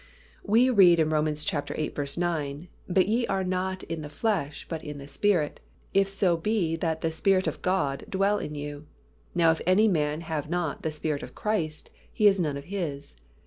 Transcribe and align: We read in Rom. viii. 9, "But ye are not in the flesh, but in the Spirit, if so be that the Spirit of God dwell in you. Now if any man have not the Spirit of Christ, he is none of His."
We 0.43 0.71
read 0.71 0.99
in 0.99 1.11
Rom. 1.11 1.25
viii. 1.31 1.91
9, 2.17 2.67
"But 2.89 3.07
ye 3.07 3.27
are 3.27 3.43
not 3.43 3.83
in 3.83 4.01
the 4.01 4.09
flesh, 4.09 4.65
but 4.67 4.83
in 4.83 4.97
the 4.97 5.07
Spirit, 5.07 5.59
if 5.93 6.07
so 6.07 6.35
be 6.37 6.75
that 6.77 7.01
the 7.01 7.11
Spirit 7.11 7.45
of 7.45 7.61
God 7.61 8.05
dwell 8.09 8.39
in 8.39 8.55
you. 8.55 8.87
Now 9.35 9.51
if 9.51 9.61
any 9.67 9.87
man 9.87 10.21
have 10.21 10.49
not 10.49 10.81
the 10.81 10.89
Spirit 10.89 11.21
of 11.21 11.35
Christ, 11.35 11.91
he 12.11 12.25
is 12.25 12.39
none 12.41 12.57
of 12.57 12.63
His." 12.65 13.13